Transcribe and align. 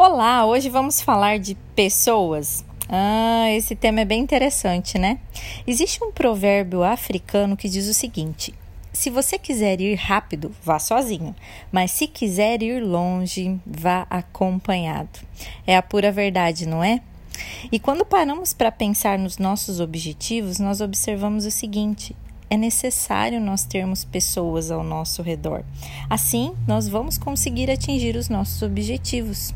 Olá, 0.00 0.46
hoje 0.46 0.68
vamos 0.68 1.00
falar 1.00 1.40
de 1.40 1.56
pessoas. 1.74 2.64
Ah, 2.88 3.50
esse 3.50 3.74
tema 3.74 4.02
é 4.02 4.04
bem 4.04 4.20
interessante, 4.22 4.96
né? 4.96 5.18
Existe 5.66 6.04
um 6.04 6.12
provérbio 6.12 6.84
africano 6.84 7.56
que 7.56 7.68
diz 7.68 7.88
o 7.88 7.92
seguinte: 7.92 8.54
se 8.92 9.10
você 9.10 9.36
quiser 9.36 9.80
ir 9.80 9.96
rápido, 9.96 10.54
vá 10.62 10.78
sozinho, 10.78 11.34
mas 11.72 11.90
se 11.90 12.06
quiser 12.06 12.62
ir 12.62 12.80
longe, 12.80 13.58
vá 13.66 14.06
acompanhado. 14.08 15.18
É 15.66 15.76
a 15.76 15.82
pura 15.82 16.12
verdade, 16.12 16.64
não 16.64 16.84
é? 16.84 17.00
E 17.72 17.80
quando 17.80 18.06
paramos 18.06 18.52
para 18.52 18.70
pensar 18.70 19.18
nos 19.18 19.36
nossos 19.36 19.80
objetivos, 19.80 20.60
nós 20.60 20.80
observamos 20.80 21.44
o 21.44 21.50
seguinte: 21.50 22.14
é 22.50 22.56
necessário 22.56 23.40
nós 23.40 23.64
termos 23.64 24.04
pessoas 24.04 24.70
ao 24.70 24.82
nosso 24.82 25.22
redor. 25.22 25.64
Assim, 26.08 26.54
nós 26.66 26.88
vamos 26.88 27.18
conseguir 27.18 27.70
atingir 27.70 28.16
os 28.16 28.28
nossos 28.28 28.62
objetivos. 28.62 29.54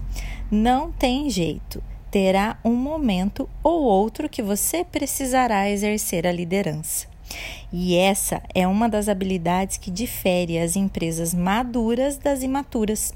Não 0.50 0.92
tem 0.92 1.30
jeito. 1.30 1.82
Terá 2.10 2.59
um 2.62 2.74
momento 2.74 3.48
ou 3.62 3.83
outro 3.83 4.28
que 4.28 4.42
você 4.42 4.84
precisará 4.84 5.70
exercer 5.70 6.27
a 6.27 6.33
liderança. 6.33 7.06
E 7.73 7.97
essa 7.97 8.42
é 8.55 8.66
uma 8.66 8.88
das 8.88 9.09
habilidades 9.09 9.78
que 9.78 9.91
difere 9.91 10.59
as 10.59 10.77
empresas 10.77 11.33
maduras 11.33 12.19
das 12.19 12.42
imaturas. 12.42 13.14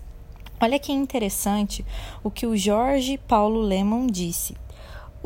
Olha 0.59 0.79
que 0.79 0.93
interessante 0.93 1.85
o 2.25 2.31
que 2.31 2.47
o 2.47 2.57
Jorge 2.57 3.19
Paulo 3.29 3.61
Lemon 3.61 4.07
disse. 4.07 4.55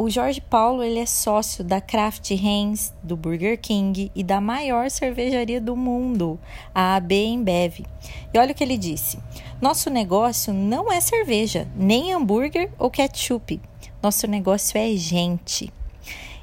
O 0.02 0.08
Jorge 0.08 0.40
Paulo 0.40 0.82
ele 0.82 0.98
é 0.98 1.04
sócio 1.04 1.62
da 1.62 1.78
Kraft 1.78 2.30
Heinz, 2.30 2.90
do 3.02 3.18
Burger 3.18 3.60
King 3.60 4.10
e 4.14 4.24
da 4.24 4.40
maior 4.40 4.90
cervejaria 4.90 5.60
do 5.60 5.76
mundo, 5.76 6.40
a 6.74 6.96
AB 6.96 7.12
InBev. 7.22 7.84
E 8.32 8.38
olha 8.38 8.52
o 8.52 8.54
que 8.54 8.64
ele 8.64 8.78
disse: 8.78 9.18
Nosso 9.60 9.90
negócio 9.90 10.54
não 10.54 10.90
é 10.90 11.02
cerveja, 11.02 11.68
nem 11.76 12.14
hambúrguer 12.14 12.70
ou 12.78 12.90
ketchup. 12.90 13.60
Nosso 14.02 14.26
negócio 14.26 14.78
é 14.78 14.96
gente. 14.96 15.70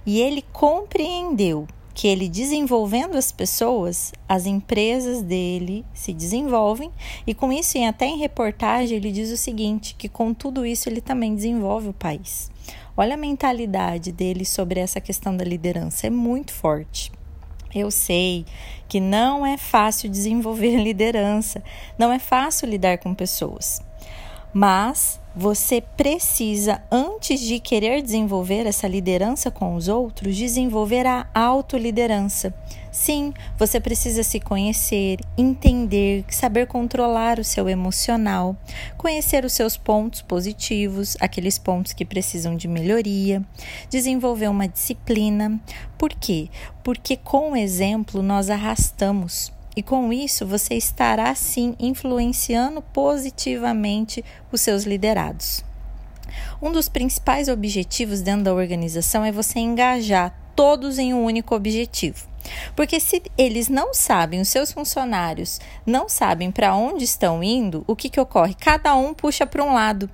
E 0.06 0.22
ele 0.22 0.46
compreendeu 0.54 1.68
que 1.98 2.08
ele 2.08 2.30
desenvolvendo 2.30 3.16
as 3.16 3.32
pessoas, 3.32 4.14
as 4.30 4.46
empresas 4.46 5.24
dele 5.24 5.84
se 5.96 6.14
desenvolvem 6.14 6.92
e 7.26 7.34
com 7.34 7.52
isso, 7.52 7.76
em, 7.76 7.88
até 7.88 8.06
em 8.06 8.20
reportagem, 8.20 8.96
ele 8.96 9.12
diz 9.12 9.32
o 9.32 9.36
seguinte, 9.36 9.96
que 9.98 10.08
com 10.08 10.32
tudo 10.32 10.64
isso 10.64 10.88
ele 10.88 11.02
também 11.02 11.34
desenvolve 11.34 11.90
o 11.90 11.94
país. 11.94 12.52
Olha 12.96 13.16
a 13.16 13.18
mentalidade 13.18 14.12
dele 14.12 14.46
sobre 14.46 14.80
essa 14.80 15.02
questão 15.02 15.36
da 15.36 15.44
liderança, 15.44 16.06
é 16.06 16.12
muito 16.12 16.54
forte. 16.54 17.12
Eu 17.74 17.90
sei 17.90 18.46
que 18.88 19.00
não 19.00 19.44
é 19.44 19.58
fácil 19.58 20.08
desenvolver 20.08 20.78
liderança, 20.78 21.64
não 21.98 22.12
é 22.12 22.20
fácil 22.20 22.70
lidar 22.70 23.00
com 23.00 23.16
pessoas. 23.16 23.82
Mas 24.54 25.20
você 25.36 25.82
precisa, 25.82 26.82
antes 26.92 27.40
de 27.40 27.60
querer 27.60 28.02
desenvolver 28.02 28.66
essa 28.66 28.88
liderança 28.88 29.52
com 29.52 29.76
os 29.76 29.88
outros, 29.88 30.36
desenvolver 30.36 31.06
a 31.06 31.28
autoliderança. 31.36 32.52
Sim, 32.92 33.32
você 33.56 33.80
precisa 33.80 34.24
se 34.24 34.40
conhecer, 34.40 35.20
entender, 35.38 36.26
saber 36.30 36.66
controlar 36.66 37.38
o 37.38 37.44
seu 37.44 37.70
emocional, 37.70 38.58
conhecer 38.98 39.46
os 39.46 39.54
seus 39.54 39.78
pontos 39.78 40.24
positivos, 40.24 41.16
aqueles 41.20 41.60
pontos 41.60 41.94
que 41.94 42.04
precisam 42.04 42.56
de 42.56 42.68
melhoria, 42.68 43.44
desenvolver 43.92 44.48
uma 44.48 44.68
disciplina. 44.68 45.60
Por 46.00 46.10
quê? 46.10 46.50
Porque 46.84 47.16
com 47.16 47.52
o 47.52 47.56
exemplo 47.56 48.24
nós 48.24 48.50
arrastamos. 48.50 49.56
E 49.78 49.84
com 49.84 50.12
isso 50.12 50.44
você 50.44 50.74
estará 50.74 51.36
sim 51.36 51.76
influenciando 51.80 52.82
positivamente 52.82 54.26
os 54.52 54.60
seus 54.60 54.86
liderados. 54.86 55.64
Um 56.60 56.72
dos 56.72 56.90
principais 56.90 57.48
objetivos 57.48 58.22
dentro 58.22 58.46
da 58.46 58.56
organização 58.56 59.24
é 59.24 59.32
você 59.32 59.60
engajar 59.60 60.36
todos 60.56 60.98
em 60.98 61.14
um 61.14 61.24
único 61.24 61.54
objetivo. 61.54 62.28
Porque 62.76 63.00
se 63.00 63.22
eles 63.38 63.70
não 63.70 63.94
sabem, 63.94 64.42
os 64.42 64.50
seus 64.50 64.72
funcionários 64.72 65.62
não 65.86 66.10
sabem 66.10 66.50
para 66.50 66.74
onde 66.74 67.04
estão 67.04 67.44
indo, 67.44 67.84
o 67.86 67.96
que, 67.96 68.10
que 68.10 68.20
ocorre? 68.20 68.56
Cada 68.56 68.96
um 68.96 69.14
puxa 69.14 69.46
para 69.46 69.64
um 69.64 69.76
lado. 69.76 70.10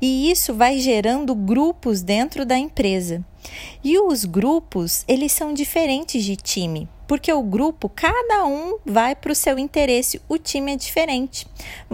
E 0.00 0.30
isso 0.30 0.54
vai 0.54 0.78
gerando 0.78 1.34
grupos 1.34 2.02
dentro 2.02 2.44
da 2.44 2.56
empresa. 2.58 3.24
E 3.82 3.98
os 3.98 4.24
grupos, 4.24 5.04
eles 5.06 5.32
são 5.32 5.52
diferentes 5.52 6.24
de 6.24 6.36
time 6.36 6.88
porque 7.06 7.32
o 7.32 7.42
grupo, 7.42 7.88
cada 7.88 8.44
um 8.46 8.78
vai 8.84 9.14
para 9.14 9.32
o 9.32 9.34
seu 9.34 9.58
interesse, 9.58 10.20
o 10.28 10.38
time 10.38 10.72
é 10.72 10.76
diferente. 10.76 11.46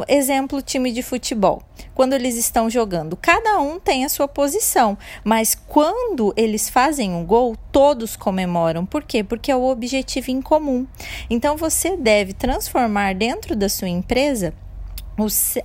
Exemplo, 0.08 0.62
time 0.62 0.92
de 0.92 1.02
futebol. 1.02 1.62
Quando 1.94 2.12
eles 2.12 2.36
estão 2.36 2.70
jogando, 2.70 3.16
cada 3.16 3.58
um 3.60 3.78
tem 3.78 4.04
a 4.04 4.08
sua 4.08 4.28
posição, 4.28 4.96
mas 5.24 5.54
quando 5.54 6.32
eles 6.36 6.68
fazem 6.68 7.12
um 7.12 7.24
gol, 7.24 7.56
todos 7.72 8.16
comemoram. 8.16 8.86
Por 8.86 9.02
quê? 9.02 9.24
Porque 9.24 9.50
é 9.50 9.56
o 9.56 9.68
objetivo 9.68 10.30
em 10.30 10.40
comum. 10.40 10.86
Então 11.28 11.56
você 11.56 11.96
deve 11.96 12.32
transformar 12.32 13.14
dentro 13.14 13.56
da 13.56 13.68
sua 13.68 13.88
empresa 13.88 14.54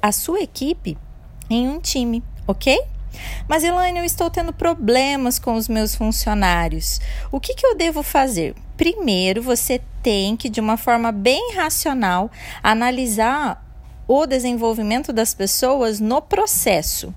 a 0.01 0.11
sua 0.11 0.41
equipe 0.41 0.97
em 1.50 1.67
um 1.67 1.79
time, 1.79 2.23
ok? 2.47 2.78
Mas, 3.47 3.63
Elaine, 3.63 4.00
eu 4.00 4.06
estou 4.06 4.29
tendo 4.29 4.53
problemas 4.53 5.39
com 5.39 5.53
os 5.53 5.67
meus 5.67 5.95
funcionários. 5.95 7.00
O 7.31 7.39
que, 7.39 7.53
que 7.53 7.66
eu 7.66 7.75
devo 7.75 8.03
fazer? 8.03 8.56
Primeiro, 8.75 9.41
você 9.41 9.81
tem 10.03 10.35
que, 10.35 10.50
de 10.50 10.59
uma 10.59 10.78
forma 10.78 11.11
bem 11.11 11.53
racional, 11.55 12.29
analisar 12.61 13.63
o 14.07 14.25
desenvolvimento 14.25 15.11
das 15.11 15.34
pessoas 15.34 16.00
no 16.00 16.22
processo. 16.22 17.13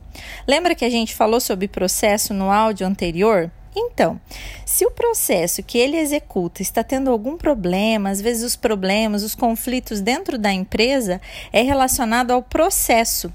Lembra 0.47 0.75
que 0.75 0.85
a 0.85 0.91
gente 0.91 1.15
falou 1.15 1.41
sobre 1.41 1.69
processo 1.69 2.33
no 2.33 2.51
áudio 2.51 2.87
anterior? 2.87 3.51
Então, 3.77 4.19
se 4.65 4.87
o 4.87 4.91
processo 4.91 5.63
que 5.63 5.79
ele 5.79 5.97
executa 5.97 6.63
está 6.63 6.83
tendo 6.83 7.11
algum 7.11 7.37
problema, 7.37 8.11
às 8.11 8.21
vezes 8.21 8.43
os 8.43 8.57
problemas, 8.57 9.23
os 9.23 9.35
conflitos 9.35 10.01
dentro 10.01 10.39
da 10.39 10.53
empresa 10.53 11.21
é 11.53 11.63
relacionado 11.63 12.31
ao 12.31 12.43
processo 12.43 13.33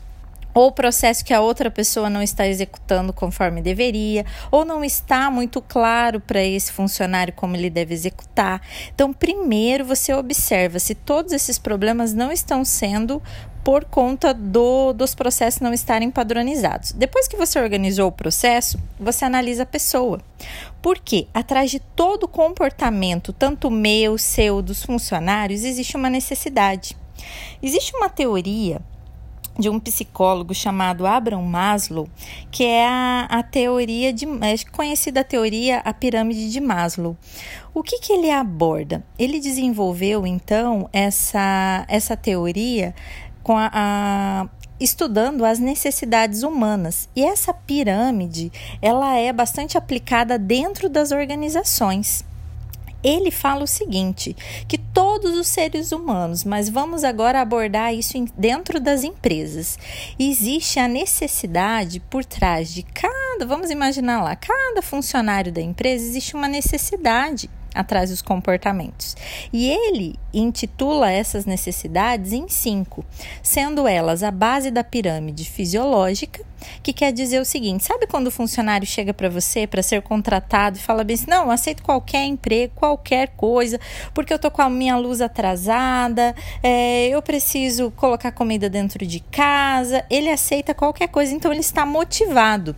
ou 0.53 0.71
processo 0.71 1.25
que 1.25 1.33
a 1.33 1.41
outra 1.41 1.71
pessoa 1.71 2.09
não 2.09 2.21
está 2.21 2.47
executando 2.47 3.11
conforme 3.11 3.61
deveria, 3.61 4.25
ou 4.51 4.63
não 4.63 4.83
está 4.83 5.31
muito 5.31 5.61
claro 5.61 6.19
para 6.19 6.43
esse 6.43 6.71
funcionário 6.71 7.33
como 7.33 7.55
ele 7.55 7.69
deve 7.69 7.93
executar. 7.93 8.61
Então, 8.93 9.13
primeiro 9.13 9.85
você 9.85 10.13
observa 10.13 10.79
se 10.79 10.93
todos 10.95 11.31
esses 11.33 11.57
problemas 11.57 12.13
não 12.13 12.31
estão 12.31 12.63
sendo 12.63 13.21
por 13.63 13.85
conta 13.85 14.33
do, 14.33 14.91
dos 14.91 15.15
processos 15.15 15.61
não 15.61 15.73
estarem 15.73 16.11
padronizados. 16.11 16.91
Depois 16.91 17.29
que 17.29 17.37
você 17.37 17.57
organizou 17.59 18.09
o 18.09 18.11
processo, 18.11 18.77
você 18.99 19.23
analisa 19.23 19.63
a 19.63 19.65
pessoa. 19.65 20.19
Porque 20.81 21.27
atrás 21.33 21.71
de 21.71 21.79
todo 21.79 22.27
comportamento, 22.27 23.31
tanto 23.31 23.71
meu, 23.71 24.17
seu, 24.17 24.61
dos 24.61 24.83
funcionários, 24.83 25.63
existe 25.63 25.95
uma 25.95 26.09
necessidade. 26.09 26.97
Existe 27.61 27.95
uma 27.95 28.09
teoria 28.09 28.81
de 29.57 29.69
um 29.69 29.79
psicólogo 29.79 30.53
chamado 30.53 31.05
Abraham 31.05 31.43
Maslow, 31.43 32.07
que 32.51 32.63
é 32.63 32.87
a, 32.87 33.27
a 33.29 33.43
teoria 33.43 34.11
de 34.11 34.25
é 34.25 34.55
conhecida 34.71 35.21
a 35.21 35.23
teoria 35.23 35.79
a 35.79 35.93
pirâmide 35.93 36.51
de 36.51 36.59
Maslow. 36.59 37.15
O 37.73 37.83
que, 37.83 37.99
que 37.99 38.13
ele 38.13 38.29
aborda? 38.29 39.03
Ele 39.17 39.39
desenvolveu 39.39 40.25
então 40.25 40.89
essa, 40.91 41.85
essa 41.87 42.17
teoria 42.17 42.93
com 43.41 43.57
a, 43.57 43.69
a 43.73 44.49
estudando 44.79 45.45
as 45.45 45.59
necessidades 45.59 46.43
humanas. 46.43 47.07
E 47.15 47.23
essa 47.23 47.53
pirâmide, 47.53 48.51
ela 48.81 49.15
é 49.15 49.31
bastante 49.31 49.77
aplicada 49.77 50.37
dentro 50.37 50.89
das 50.89 51.11
organizações 51.11 52.25
ele 53.03 53.29
fala 53.31 53.63
o 53.63 53.67
seguinte: 53.67 54.35
que 54.67 54.77
todos 54.77 55.37
os 55.37 55.47
seres 55.47 55.91
humanos, 55.91 56.43
mas 56.43 56.69
vamos 56.69 57.03
agora 57.03 57.41
abordar 57.41 57.93
isso 57.93 58.13
dentro 58.37 58.79
das 58.79 59.03
empresas. 59.03 59.77
Existe 60.17 60.79
a 60.79 60.87
necessidade 60.87 61.99
por 61.99 62.23
trás 62.23 62.73
de 62.73 62.83
cada, 62.83 63.45
vamos 63.45 63.69
imaginar 63.69 64.23
lá, 64.23 64.35
cada 64.35 64.81
funcionário 64.81 65.51
da 65.51 65.61
empresa 65.61 66.05
existe 66.05 66.35
uma 66.35 66.47
necessidade 66.47 67.49
atrás 67.73 68.09
dos 68.09 68.21
comportamentos. 68.21 69.15
E 69.51 69.69
ele 69.69 70.15
intitula 70.33 71.11
essas 71.11 71.45
necessidades 71.45 72.31
em 72.31 72.47
cinco, 72.47 73.05
sendo 73.41 73.87
elas 73.87 74.23
a 74.23 74.31
base 74.31 74.71
da 74.71 74.83
pirâmide 74.83 75.45
fisiológica, 75.45 76.43
que 76.81 76.93
quer 76.93 77.11
dizer 77.11 77.39
o 77.39 77.45
seguinte: 77.45 77.83
sabe 77.83 78.07
quando 78.07 78.27
o 78.27 78.31
funcionário 78.31 78.87
chega 78.87 79.13
para 79.13 79.29
você 79.29 79.67
para 79.67 79.83
ser 79.83 80.01
contratado 80.01 80.77
e 80.77 80.81
fala 80.81 81.03
bem 81.03 81.15
assim, 81.15 81.29
não, 81.29 81.51
aceito 81.51 81.83
qualquer 81.83 82.25
emprego, 82.25 82.73
qualquer 82.75 83.29
coisa, 83.29 83.79
porque 84.13 84.33
eu 84.33 84.39
tô 84.39 84.49
com 84.49 84.61
a 84.61 84.69
minha 84.69 84.97
luz 84.97 85.21
atrasada, 85.21 86.35
é, 86.61 87.07
eu 87.09 87.21
preciso 87.21 87.91
colocar 87.91 88.31
comida 88.31 88.69
dentro 88.69 89.05
de 89.05 89.19
casa, 89.19 90.05
ele 90.09 90.29
aceita 90.29 90.73
qualquer 90.73 91.07
coisa, 91.07 91.33
então 91.33 91.51
ele 91.51 91.61
está 91.61 91.85
motivado. 91.85 92.75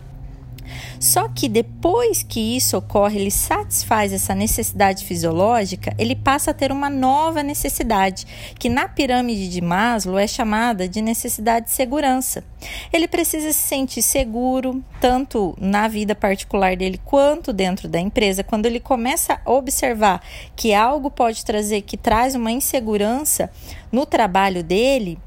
Só 0.98 1.28
que 1.28 1.48
depois 1.48 2.22
que 2.22 2.56
isso 2.56 2.76
ocorre, 2.76 3.20
ele 3.20 3.30
satisfaz 3.30 4.12
essa 4.12 4.34
necessidade 4.34 5.04
fisiológica, 5.04 5.94
ele 5.98 6.14
passa 6.14 6.50
a 6.50 6.54
ter 6.54 6.72
uma 6.72 6.88
nova 6.88 7.42
necessidade, 7.42 8.26
que 8.58 8.68
na 8.68 8.88
pirâmide 8.88 9.48
de 9.48 9.60
Maslow 9.60 10.18
é 10.18 10.26
chamada 10.26 10.88
de 10.88 11.00
necessidade 11.02 11.66
de 11.66 11.72
segurança. 11.72 12.44
Ele 12.92 13.06
precisa 13.06 13.52
se 13.52 13.68
sentir 13.68 14.02
seguro, 14.02 14.82
tanto 15.00 15.56
na 15.60 15.88
vida 15.88 16.14
particular 16.14 16.76
dele 16.76 17.00
quanto 17.04 17.52
dentro 17.52 17.88
da 17.88 18.00
empresa. 18.00 18.42
Quando 18.42 18.66
ele 18.66 18.80
começa 18.80 19.40
a 19.44 19.52
observar 19.52 20.22
que 20.54 20.74
algo 20.74 21.10
pode 21.10 21.44
trazer, 21.44 21.82
que 21.82 21.96
traz 21.96 22.34
uma 22.34 22.50
insegurança 22.50 23.50
no 23.92 24.04
trabalho 24.04 24.62
dele, 24.62 25.18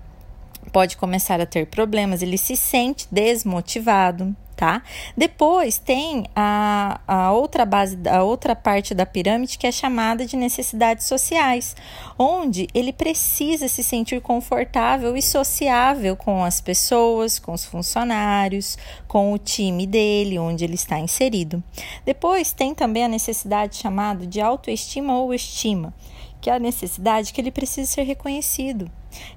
pode 0.69 0.97
começar 0.97 1.41
a 1.41 1.45
ter 1.45 1.67
problemas, 1.67 2.21
ele 2.21 2.37
se 2.37 2.55
sente 2.55 3.07
desmotivado, 3.11 4.35
tá? 4.59 4.83
Depois 5.15 5.77
tem 5.77 6.25
a, 6.35 6.99
a 7.07 7.31
outra 7.31 7.65
base, 7.65 7.97
a 8.09 8.23
outra 8.23 8.53
parte 8.53 8.93
da 8.93 9.05
pirâmide 9.05 9.57
que 9.57 9.65
é 9.65 9.71
chamada 9.71 10.25
de 10.25 10.35
necessidades 10.35 11.05
sociais, 11.05 11.77
onde 12.17 12.67
ele 12.73 12.91
precisa 12.91 13.69
se 13.69 13.81
sentir 13.81 14.19
confortável 14.19 15.15
e 15.15 15.21
sociável 15.21 16.17
com 16.17 16.43
as 16.43 16.59
pessoas, 16.59 17.39
com 17.39 17.53
os 17.53 17.63
funcionários, 17.63 18.77
com 19.07 19.31
o 19.31 19.37
time 19.37 19.87
dele, 19.87 20.37
onde 20.37 20.65
ele 20.65 20.75
está 20.75 20.99
inserido. 20.99 21.63
Depois 22.05 22.51
tem 22.51 22.75
também 22.75 23.05
a 23.05 23.07
necessidade 23.07 23.77
chamada 23.77 24.27
de 24.27 24.41
autoestima 24.41 25.17
ou 25.17 25.33
estima, 25.33 25.93
que 26.41 26.49
é 26.49 26.53
a 26.53 26.59
necessidade 26.59 27.33
que 27.33 27.41
ele 27.41 27.51
precisa 27.51 27.89
ser 27.91 28.03
reconhecido. 28.03 28.89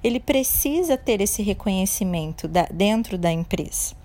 Ele 0.03 0.19
precisa 0.19 0.97
ter 0.97 1.21
esse 1.21 1.41
reconhecimento 1.41 2.47
da, 2.47 2.67
dentro 2.71 3.17
da 3.17 3.31
empresa 3.31 3.95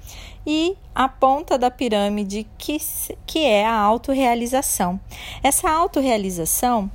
e 0.46 0.78
a 0.94 1.08
ponta 1.08 1.58
da 1.58 1.70
pirâmide, 1.70 2.46
que, 2.56 2.78
que 3.26 3.40
é 3.40 3.66
a 3.66 3.74
autorrealização. 3.74 4.98
Essa 5.42 5.70
autorrealização 5.70 6.90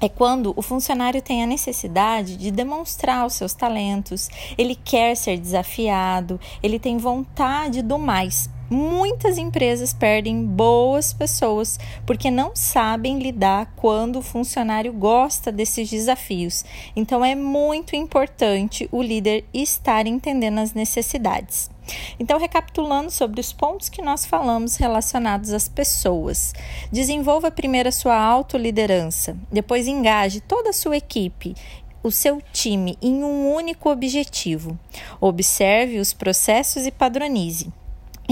é 0.00 0.08
quando 0.08 0.52
o 0.56 0.62
funcionário 0.62 1.20
tem 1.20 1.42
a 1.42 1.46
necessidade 1.46 2.36
de 2.36 2.50
demonstrar 2.50 3.26
os 3.26 3.34
seus 3.34 3.54
talentos, 3.54 4.28
ele 4.56 4.76
quer 4.76 5.16
ser 5.16 5.36
desafiado, 5.38 6.40
ele 6.62 6.78
tem 6.78 6.96
vontade 6.96 7.82
do 7.82 7.98
mais. 7.98 8.48
Muitas 8.70 9.38
empresas 9.38 9.92
perdem 9.92 10.44
boas 10.44 11.12
pessoas 11.12 11.78
porque 12.06 12.30
não 12.30 12.52
sabem 12.54 13.18
lidar 13.18 13.72
quando 13.76 14.18
o 14.18 14.22
funcionário 14.22 14.92
gosta 14.92 15.52
desses 15.52 15.90
desafios. 15.90 16.64
Então 16.96 17.24
é 17.24 17.34
muito 17.34 17.94
importante 17.94 18.88
o 18.90 19.02
líder 19.02 19.44
estar 19.52 20.06
entendendo 20.06 20.58
as 20.58 20.72
necessidades. 20.72 21.70
Então, 22.18 22.38
recapitulando 22.38 23.10
sobre 23.10 23.40
os 23.40 23.52
pontos 23.52 23.88
que 23.88 24.00
nós 24.00 24.24
falamos 24.24 24.76
relacionados 24.76 25.52
às 25.52 25.68
pessoas, 25.68 26.52
desenvolva 26.92 27.50
primeiro 27.50 27.88
a 27.88 27.92
sua 27.92 28.16
autoliderança, 28.16 29.36
depois 29.50 29.88
engaje 29.88 30.40
toda 30.40 30.70
a 30.70 30.72
sua 30.72 30.96
equipe 30.96 31.56
o 32.02 32.10
seu 32.10 32.42
time 32.52 32.98
em 33.00 33.22
um 33.22 33.54
único 33.54 33.88
objetivo. 33.88 34.78
Observe 35.20 36.00
os 36.00 36.12
processos 36.12 36.84
e 36.86 36.90
padronize. 36.90 37.72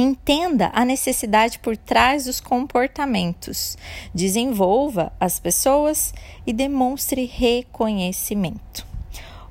Entenda 0.01 0.71
a 0.73 0.83
necessidade 0.83 1.59
por 1.59 1.77
trás 1.77 2.25
dos 2.25 2.41
comportamentos. 2.41 3.77
Desenvolva 4.15 5.13
as 5.21 5.39
pessoas 5.39 6.15
e 6.47 6.55
demonstre 6.55 7.27
reconhecimento. 7.27 8.87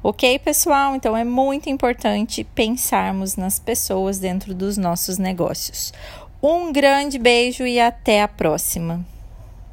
Ok, 0.02 0.40
pessoal? 0.40 0.96
Então 0.96 1.16
é 1.16 1.24
muito 1.24 1.70
importante 1.70 2.44
pensarmos 2.44 3.36
nas 3.36 3.60
pessoas 3.60 4.18
dentro 4.18 4.56
dos 4.56 4.76
nossos 4.76 5.20
negócios. 5.20 5.94
Um 6.42 6.74
grande 6.74 7.20
beijo 7.20 7.64
e 7.68 7.80
até 7.80 8.24
a 8.24 8.28
próxima! 8.28 9.06